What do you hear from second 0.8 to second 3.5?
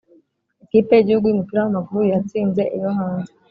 yigihugu yumupira wamaguru yatsinze iyohanze